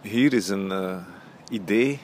Hier 0.00 0.32
is 0.32 0.48
een 0.48 0.70
uh, 0.70 0.96
idee 1.50 2.00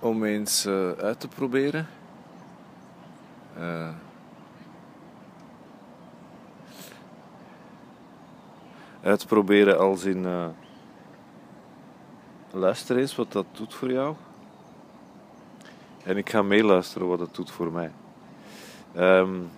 om 0.00 0.24
eens 0.24 0.66
uh, 0.66 0.90
uit 0.90 1.20
te 1.20 1.28
proberen. 1.28 1.86
Uh, 3.58 3.90
uitproberen 9.02 9.78
als 9.78 10.04
in 10.04 10.52
luister 12.50 12.96
eens 12.96 13.16
wat 13.16 13.32
dat 13.32 13.46
doet 13.52 13.74
voor 13.74 13.90
jou. 13.90 14.14
En 16.04 16.16
ik 16.16 16.30
ga 16.30 16.42
meeluisteren 16.42 17.08
wat 17.08 17.20
het 17.20 17.34
doet 17.34 17.50
voor 17.50 17.72
mij. 17.72 17.90
Um, 18.96 19.50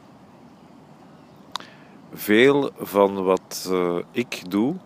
veel 2.12 2.70
van 2.77 3.24
wat 3.24 3.73
ik 4.10 4.51
doe, 4.51 4.77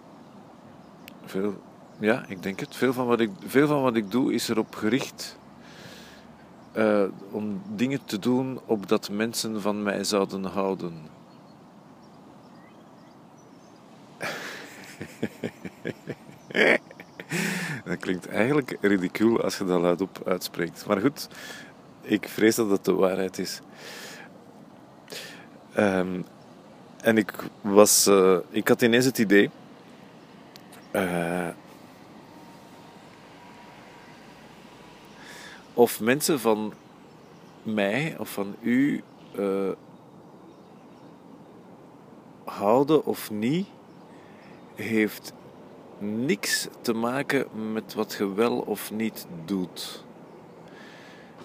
ja, 1.98 2.24
ik 2.28 2.42
denk 2.42 2.60
het, 2.60 2.76
veel 2.76 2.92
van 2.92 3.06
wat 3.06 3.20
ik, 3.20 3.30
veel 3.46 3.66
van 3.66 3.82
wat 3.82 3.96
ik 3.96 4.10
doe 4.10 4.34
is 4.34 4.48
erop 4.48 4.74
gericht 4.74 5.38
uh, 6.76 7.04
om 7.30 7.62
dingen 7.74 8.04
te 8.04 8.18
doen 8.18 8.60
opdat 8.66 9.10
mensen 9.10 9.60
van 9.60 9.82
mij 9.82 10.04
zouden 10.04 10.44
houden. 10.44 11.08
dat 17.84 17.98
klinkt 17.98 18.28
eigenlijk 18.28 18.76
ridicuul 18.80 19.42
als 19.42 19.58
je 19.58 19.64
dat 19.64 19.80
luidop 19.80 20.22
uitspreekt. 20.26 20.86
Maar 20.86 21.00
goed, 21.00 21.28
ik 22.02 22.28
vrees 22.28 22.54
dat 22.54 22.70
het 22.70 22.84
de 22.84 22.92
waarheid 22.92 23.38
is. 23.38 23.60
Um, 25.78 26.24
en 27.00 27.16
ik 27.16 27.32
was... 27.60 28.06
Uh, 28.06 28.36
ik 28.50 28.68
had 28.68 28.82
ineens 28.82 29.04
het 29.04 29.18
idee... 29.18 29.50
Uh, 30.92 31.48
of 35.74 36.00
mensen 36.00 36.40
van 36.40 36.72
mij 37.62 38.16
of 38.18 38.32
van 38.32 38.56
u 38.60 39.02
uh, 39.38 39.70
houden 42.44 43.04
of 43.04 43.30
niet, 43.30 43.66
heeft 44.74 45.32
niks 45.98 46.68
te 46.80 46.92
maken 46.92 47.72
met 47.72 47.94
wat 47.94 48.14
je 48.18 48.34
wel 48.34 48.58
of 48.58 48.92
niet 48.92 49.26
doet. 49.44 50.04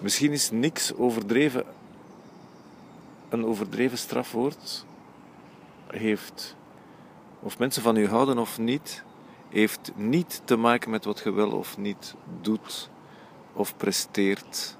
Misschien 0.00 0.32
is 0.32 0.50
niks 0.50 0.94
overdreven 0.94 1.64
een 3.28 3.46
overdreven 3.46 3.98
strafwoord, 3.98 4.84
heeft, 5.86 6.56
of 7.40 7.58
mensen 7.58 7.82
van 7.82 7.96
u 7.96 8.08
houden 8.08 8.38
of 8.38 8.58
niet, 8.58 9.04
heeft 9.48 9.92
niet 9.94 10.42
te 10.44 10.56
maken 10.56 10.90
met 10.90 11.04
wat 11.04 11.20
je 11.24 11.32
wel 11.32 11.50
of 11.50 11.78
niet 11.78 12.14
doet, 12.40 12.90
of 13.52 13.76
presteert, 13.76 14.76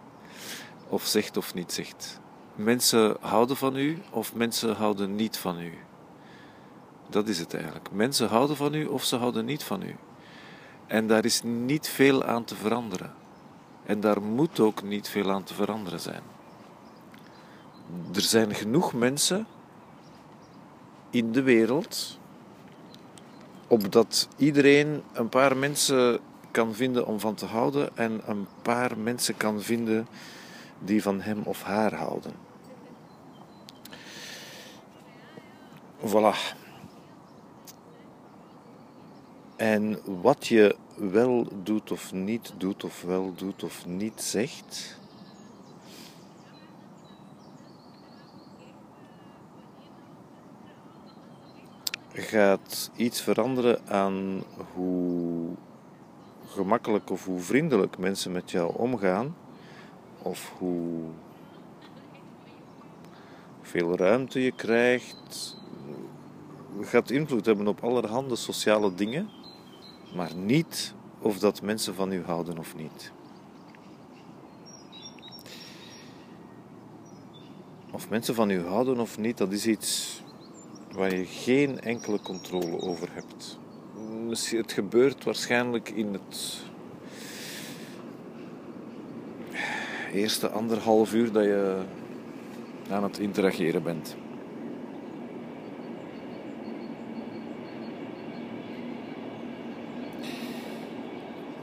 of 0.88 1.04
zegt 1.04 1.36
of 1.36 1.54
niet 1.54 1.72
zegt. 1.72 2.20
Mensen 2.54 3.16
houden 3.20 3.56
van 3.56 3.76
u 3.76 4.02
of 4.10 4.34
mensen 4.34 4.76
houden 4.76 5.14
niet 5.14 5.38
van 5.38 5.60
u. 5.60 5.72
Dat 7.08 7.28
is 7.28 7.38
het 7.38 7.54
eigenlijk. 7.54 7.90
Mensen 7.92 8.28
houden 8.28 8.56
van 8.56 8.74
u 8.74 8.84
of 8.86 9.04
ze 9.04 9.16
houden 9.16 9.44
niet 9.44 9.62
van 9.62 9.82
u. 9.82 9.96
En 10.86 11.06
daar 11.06 11.24
is 11.24 11.42
niet 11.42 11.88
veel 11.88 12.24
aan 12.24 12.44
te 12.44 12.54
veranderen. 12.54 13.14
En 13.84 14.00
daar 14.00 14.22
moet 14.22 14.60
ook 14.60 14.82
niet 14.82 15.08
veel 15.08 15.30
aan 15.30 15.44
te 15.44 15.54
veranderen 15.54 16.00
zijn. 16.00 16.22
Er 18.14 18.20
zijn 18.20 18.54
genoeg 18.54 18.92
mensen 18.92 19.46
in 21.10 21.32
de 21.32 21.42
wereld, 21.42 22.18
opdat 23.68 24.28
iedereen 24.36 25.02
een 25.12 25.28
paar 25.28 25.56
mensen 25.56 26.20
kan 26.50 26.74
vinden 26.74 27.06
om 27.06 27.20
van 27.20 27.34
te 27.34 27.46
houden 27.46 27.96
en 27.96 28.20
een 28.26 28.46
paar 28.62 28.98
mensen 28.98 29.36
kan 29.36 29.62
vinden 29.62 30.06
die 30.78 31.02
van 31.02 31.20
hem 31.20 31.42
of 31.44 31.62
haar 31.62 31.94
houden. 31.94 32.32
Voilà. 36.04 36.34
En 39.56 39.98
wat 40.22 40.46
je 40.46 40.76
wel 40.96 41.48
doet 41.62 41.90
of 41.90 42.12
niet 42.12 42.52
doet, 42.56 42.84
of 42.84 43.02
wel 43.02 43.34
doet 43.34 43.62
of 43.62 43.86
niet 43.86 44.22
zegt, 44.22 44.98
gaat 52.22 52.90
iets 52.96 53.20
veranderen 53.20 53.88
aan 53.88 54.42
hoe 54.74 55.48
gemakkelijk 56.46 57.10
of 57.10 57.24
hoe 57.24 57.40
vriendelijk 57.40 57.98
mensen 57.98 58.32
met 58.32 58.50
jou 58.50 58.74
omgaan, 58.76 59.36
of 60.22 60.52
hoe 60.58 61.02
veel 63.62 63.96
ruimte 63.96 64.42
je 64.42 64.52
krijgt, 64.52 65.56
gaat 66.80 67.10
invloed 67.10 67.46
hebben 67.46 67.68
op 67.68 67.84
allerhande 67.84 68.36
sociale 68.36 68.94
dingen, 68.94 69.28
maar 70.14 70.34
niet 70.34 70.94
of 71.18 71.38
dat 71.38 71.62
mensen 71.62 71.94
van 71.94 72.12
u 72.12 72.24
houden 72.24 72.58
of 72.58 72.76
niet. 72.76 73.12
Of 77.92 78.08
mensen 78.08 78.34
van 78.34 78.50
u 78.50 78.66
houden 78.66 79.00
of 79.00 79.18
niet, 79.18 79.38
dat 79.38 79.52
is 79.52 79.66
iets 79.66 80.22
waar 80.96 81.16
je 81.16 81.24
geen 81.24 81.80
enkele 81.80 82.20
controle 82.20 82.80
over 82.80 83.08
hebt. 83.12 83.58
Het 84.50 84.72
gebeurt 84.72 85.24
waarschijnlijk 85.24 85.88
in 85.88 86.12
het 86.12 86.60
eerste 90.12 90.48
anderhalf 90.50 91.14
uur 91.14 91.32
dat 91.32 91.44
je 91.44 91.76
aan 92.90 93.02
het 93.02 93.18
interageren 93.18 93.82
bent. 93.82 94.16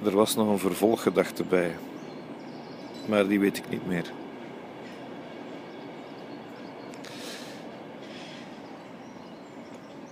Er 0.04 0.16
was 0.16 0.36
nog 0.36 0.48
een 0.48 0.60
vervolggedachte 0.60 1.44
bij, 1.44 1.76
maar 3.08 3.28
die 3.28 3.40
weet 3.40 3.58
ik 3.58 3.70
niet 3.70 3.88
meer. 3.88 4.12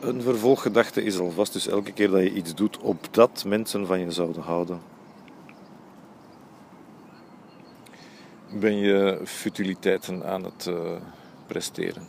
Een 0.01 0.21
vervolggedachte 0.21 1.03
is 1.03 1.19
alvast 1.19 1.53
dus 1.53 1.67
elke 1.67 1.91
keer 1.91 2.09
dat 2.09 2.21
je 2.21 2.33
iets 2.33 2.55
doet 2.55 2.77
opdat 2.77 3.43
mensen 3.45 3.85
van 3.87 3.99
je 3.99 4.11
zouden 4.11 4.41
houden. 4.41 4.81
Ben 8.53 8.77
je 8.77 9.21
futiliteiten 9.23 10.25
aan 10.25 10.43
het 10.43 10.65
uh, 10.65 10.95
presteren. 11.47 12.07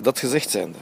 Dat 0.00 0.18
gezegd 0.18 0.50
zijnde, 0.50 0.78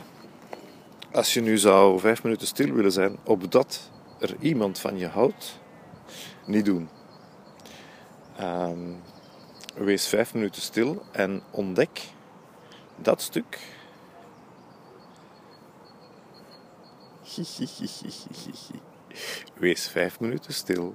als 1.13 1.35
je 1.35 1.41
nu 1.41 1.59
zou 1.59 2.01
vijf 2.01 2.23
minuten 2.23 2.47
stil 2.47 2.73
willen 2.73 2.93
zijn 2.93 3.19
opdat 3.25 3.91
er 4.19 4.37
iemand 4.41 4.79
van 4.79 4.99
je 4.99 5.07
houdt, 5.07 5.59
niet 6.47 6.65
doen. 6.65 6.89
Um, 8.41 9.03
wees 9.75 10.07
vijf 10.07 10.35
minuten 10.35 10.63
stil 10.63 11.03
en 11.13 11.43
ontdek 11.51 12.01
dat 12.97 13.23
stuk 13.23 13.79
Wees 19.59 19.89
vijf 19.89 20.21
minuten 20.21 20.55
stil. 20.55 20.95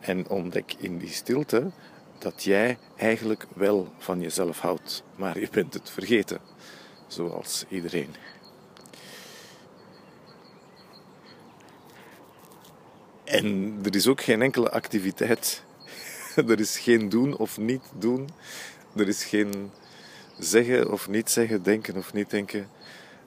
En 0.00 0.28
ontdek 0.28 0.74
in 0.78 0.98
die 0.98 1.08
stilte 1.08 1.70
dat 2.18 2.42
jij 2.42 2.78
eigenlijk 2.96 3.46
wel 3.54 3.92
van 3.98 4.20
jezelf 4.20 4.60
houdt, 4.60 5.02
maar 5.16 5.38
je 5.38 5.48
bent 5.50 5.74
het 5.74 5.90
vergeten, 5.90 6.40
zoals 7.06 7.64
iedereen. 7.68 8.14
En 13.24 13.78
er 13.82 13.94
is 13.94 14.06
ook 14.06 14.20
geen 14.20 14.42
enkele 14.42 14.70
activiteit. 14.70 15.64
Er 16.36 16.60
is 16.60 16.78
geen 16.78 17.08
doen 17.08 17.36
of 17.36 17.58
niet 17.58 17.82
doen. 17.98 18.28
Er 18.96 19.08
is 19.08 19.24
geen 19.24 19.70
zeggen 20.38 20.92
of 20.92 21.08
niet 21.08 21.30
zeggen, 21.30 21.62
denken 21.62 21.96
of 21.96 22.12
niet 22.12 22.30
denken 22.30 22.70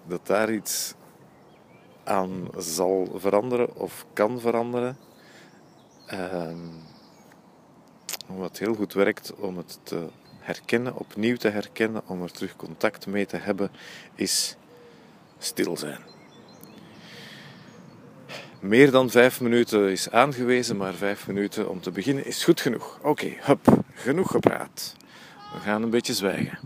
dat 0.08 0.28
daar 0.28 0.54
iets 0.54 0.94
aan 2.04 2.48
zal 2.58 3.12
veranderen 3.16 3.76
of 3.76 4.06
kan 4.14 4.40
veranderen. 4.40 4.98
Um, 6.14 6.72
wat 8.26 8.58
heel 8.58 8.76
goed 8.76 8.94
werkt 8.94 9.36
om 9.36 9.58
het 9.58 9.80
te 9.84 10.08
herkennen, 10.40 10.96
opnieuw 10.96 11.36
te 11.36 11.50
herkennen, 11.50 12.02
om 12.08 12.22
er 12.22 12.32
terug 12.32 12.56
contact 12.56 13.08
mee 13.08 13.26
te 13.26 13.38
hebben, 13.38 13.72
is 14.16 14.56
stil 15.38 15.78
zijn. 15.78 16.00
Meer 18.60 18.92
dan 18.92 19.10
vijf 19.10 19.42
minuten 19.42 19.92
is 19.92 20.12
aangewezen, 20.12 20.78
maar 20.78 20.94
vijf 20.94 21.28
minuten 21.28 21.70
om 21.70 21.82
te 21.82 21.92
beginnen 21.92 22.26
is 22.26 22.44
goed 22.44 22.62
genoeg. 22.62 23.00
Oké, 23.02 23.34
hup, 23.40 23.84
genoeg 23.94 24.32
gepraat. 24.32 24.96
We 25.54 25.60
gaan 25.60 25.84
een 25.84 25.90
beetje 25.90 26.14
zwijgen. 26.14 26.60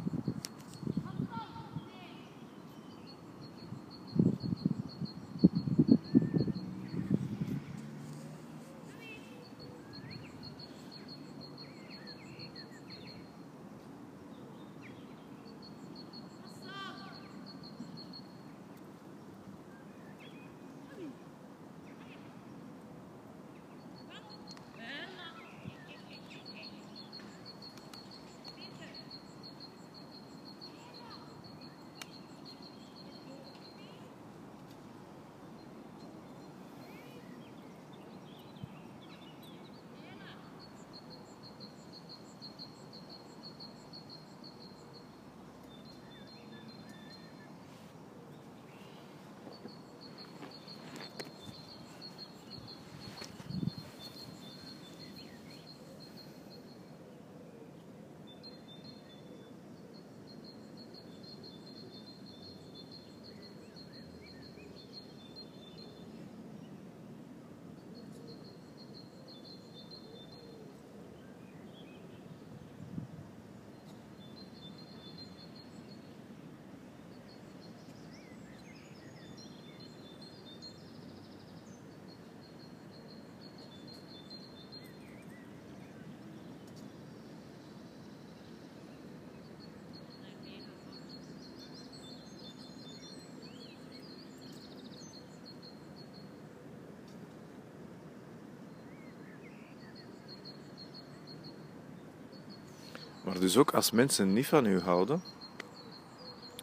Dus 103.39 103.57
ook 103.57 103.71
als 103.71 103.91
mensen 103.91 104.33
niet 104.33 104.47
van 104.47 104.65
u 104.65 104.79
houden, 104.79 105.23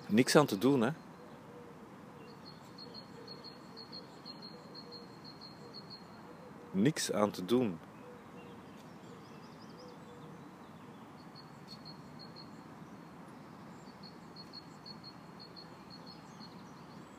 niks 0.06 0.36
aan 0.36 0.46
te 0.46 0.58
doen, 0.58 0.80
hè. 0.80 0.90
Niks 6.70 7.12
aan 7.12 7.30
te 7.30 7.44
doen. 7.44 7.78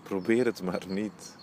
Probeer 0.03 0.45
het 0.45 0.63
maar 0.63 0.87
niet. 0.87 1.35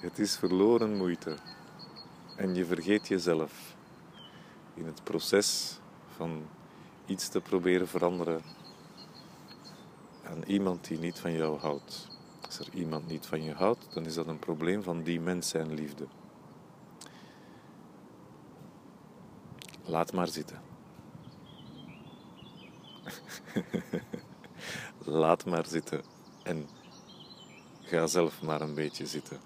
Het 0.00 0.18
is 0.18 0.36
verloren 0.36 0.96
moeite. 0.96 1.36
En 2.36 2.54
je 2.54 2.64
vergeet 2.64 3.08
jezelf 3.08 3.75
in 4.76 4.86
het 4.86 5.04
proces 5.04 5.78
van 6.16 6.46
iets 7.06 7.28
te 7.28 7.40
proberen 7.40 7.88
veranderen 7.88 8.42
aan 10.24 10.42
iemand 10.42 10.88
die 10.88 10.98
niet 10.98 11.18
van 11.18 11.32
jou 11.32 11.58
houdt. 11.58 12.08
Als 12.40 12.58
er 12.58 12.74
iemand 12.74 13.06
niet 13.06 13.26
van 13.26 13.42
je 13.42 13.52
houdt, 13.52 13.94
dan 13.94 14.04
is 14.04 14.14
dat 14.14 14.26
een 14.26 14.38
probleem 14.38 14.82
van 14.82 15.02
die 15.02 15.20
mens 15.20 15.48
zijn 15.48 15.74
liefde. 15.74 16.06
Laat 19.84 20.12
maar 20.12 20.28
zitten. 20.28 20.60
Laat 25.04 25.44
maar 25.44 25.66
zitten 25.66 26.02
en 26.42 26.68
ga 27.80 28.06
zelf 28.06 28.42
maar 28.42 28.60
een 28.60 28.74
beetje 28.74 29.06
zitten. 29.06 29.40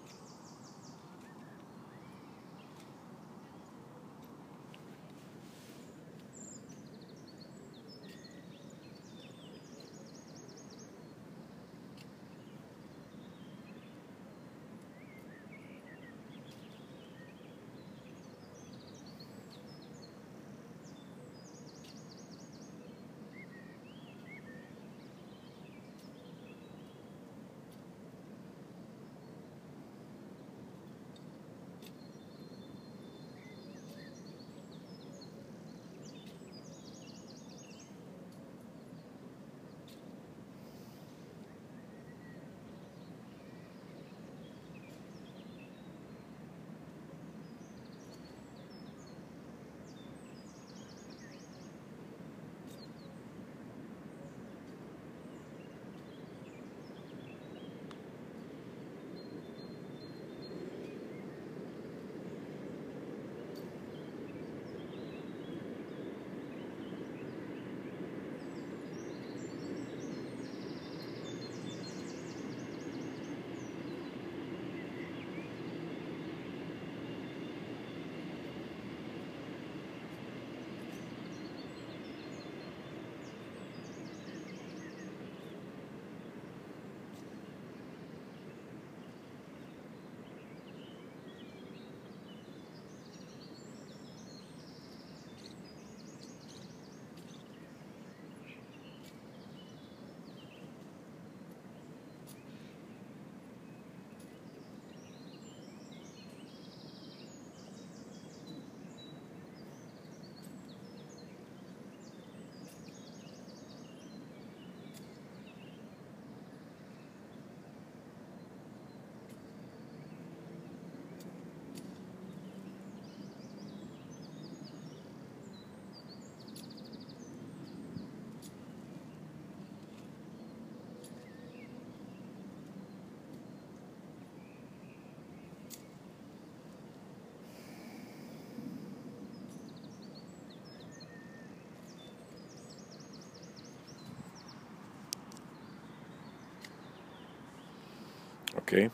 Oké, 148.56 148.90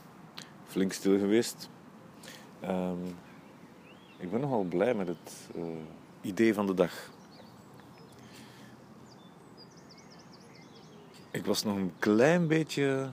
flink 0.67 0.93
stil 0.93 1.19
geweest. 1.19 1.71
Ehm, 2.61 3.07
ik 4.19 4.31
ben 4.31 4.41
nogal 4.41 4.63
blij 4.63 4.95
met 4.95 5.09
het 5.09 5.49
uh, 5.57 5.65
idee 6.21 6.55
van 6.55 6.67
de 6.67 6.75
dag. 6.75 7.11
Ik 11.31 11.45
was 11.45 11.65
nog 11.65 11.77
een 11.77 11.93
klein 11.99 12.47
beetje. 12.47 13.11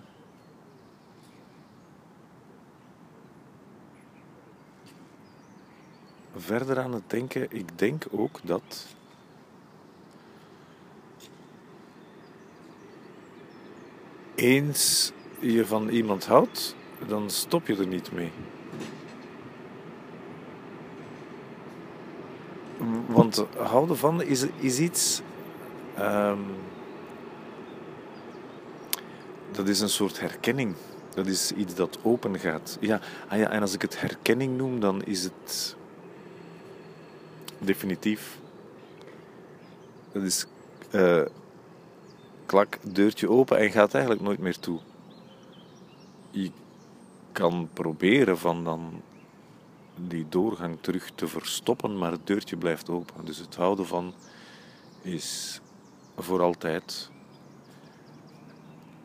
Verder 6.36 6.80
aan 6.80 6.94
het 6.94 7.10
denken, 7.10 7.52
ik 7.52 7.78
denk 7.78 8.06
ook 8.12 8.40
dat 8.44 8.96
eens 14.36 15.12
je 15.52 15.66
van 15.66 15.90
iemand 15.90 16.26
houdt, 16.26 16.76
dan 17.08 17.30
stop 17.30 17.68
je 17.68 17.76
er 17.76 17.88
niet 17.88 18.12
mee. 18.12 18.32
Want 23.08 23.46
houden 23.58 23.98
van 23.98 24.22
is, 24.22 24.46
is 24.60 24.80
iets. 24.80 25.22
Um, 26.00 26.46
dat 29.52 29.68
is 29.68 29.80
een 29.80 29.90
soort 29.90 30.20
herkenning. 30.20 30.76
Dat 31.14 31.28
is 31.28 31.52
iets 31.52 31.76
dat 31.76 32.00
open 32.02 32.40
gaat. 32.40 32.78
Ja, 32.80 33.00
ah 33.28 33.38
ja, 33.38 33.50
en 33.50 33.62
als 33.62 33.74
ik 33.74 33.82
het 33.82 34.02
herkenning 34.02 34.58
noem, 34.58 34.80
dan 34.80 35.04
is 35.04 35.24
het 35.24 35.76
definitief. 37.58 38.40
Dat 40.12 40.24
is 40.24 40.46
uh, 40.92 41.22
klak, 42.46 42.78
deurtje 42.82 43.30
open 43.30 43.58
en 43.58 43.72
gaat 43.72 43.94
eigenlijk 43.94 44.24
nooit 44.24 44.40
meer 44.40 44.60
toe 44.60 44.80
je 46.34 46.52
kan 47.32 47.70
proberen 47.74 48.38
van 48.38 48.64
dan 48.64 49.02
die 49.96 50.26
doorgang 50.30 50.78
terug 50.82 51.12
te 51.16 51.28
verstoppen, 51.28 51.98
maar 51.98 52.12
het 52.12 52.28
deurtje 52.28 52.58
blijft 52.58 52.90
open. 52.90 53.26
Dus 53.26 53.38
het 53.38 53.56
houden 53.56 53.86
van 53.86 54.14
is 55.02 55.62
voor 56.16 56.42
altijd. 56.42 57.12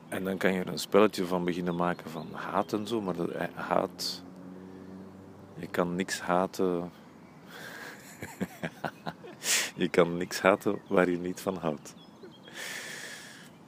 En 0.09 0.25
dan 0.25 0.37
kan 0.37 0.53
je 0.53 0.61
er 0.61 0.69
een 0.69 0.79
spelletje 0.79 1.27
van 1.27 1.45
beginnen 1.45 1.77
maken 1.77 2.11
van 2.11 2.29
haat 2.33 2.73
en 2.73 2.87
zo, 2.87 3.01
maar 3.01 3.17
dat, 3.17 3.29
eh, 3.29 3.47
haat. 3.55 4.23
Je 5.55 5.67
kan 5.67 5.97
niks 5.97 6.21
haten. 6.21 6.91
je 9.83 9.89
kan 9.89 10.17
niks 10.17 10.41
haten 10.41 10.79
waar 10.89 11.11
je 11.11 11.19
niet 11.19 11.41
van 11.41 11.57
houdt. 11.57 11.95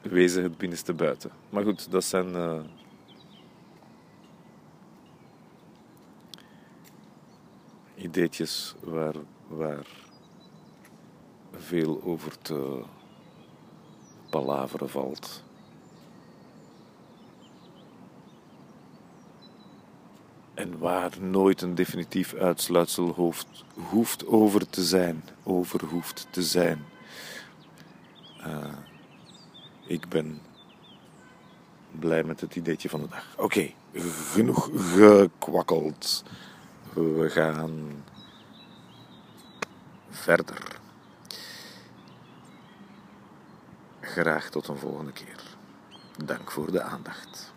Wezen 0.01 0.43
het 0.43 0.59
binnenste 0.59 0.95
buiten. 0.95 1.31
Maar 1.51 1.65
goed, 1.65 1.91
dat 1.91 2.05
zijn. 2.05 2.29
Uh, 2.29 2.61
ideetjes 8.03 8.75
waar, 8.81 9.15
waar 9.49 9.87
veel 11.57 12.03
over 12.05 12.39
te 12.39 12.83
palaveren 14.31 14.91
valt. 14.91 15.43
En 20.55 20.79
waar 20.79 21.11
nooit 21.21 21.63
een 21.63 21.75
definitief 21.75 22.35
uitsluitsel 22.35 23.09
hoeft, 23.09 23.65
hoeft 23.91 24.27
over 24.27 24.69
te 24.71 24.85
zijn. 24.85 25.25
Over 25.43 25.85
hoeft 25.85 26.27
te 26.31 26.43
zijn. 26.43 26.85
Uh, 28.47 28.73
ik 29.87 30.09
ben 30.09 30.41
blij 31.99 32.25
met 32.25 32.41
het 32.41 32.57
ideetje 32.57 32.89
van 32.89 33.01
de 33.01 33.09
dag. 33.09 33.35
Oké, 33.37 33.71
genoeg 34.33 34.71
gekwakkeld. 34.75 36.25
We 36.95 37.31
gaan 37.31 38.05
verder. 40.09 40.79
Graag 44.01 44.51
tot 44.51 44.69
een 44.69 44.77
volgende 44.77 45.13
keer. 45.13 45.43
Dank 46.25 46.51
voor 46.51 46.73
de 46.73 46.83
aandacht. 46.83 47.53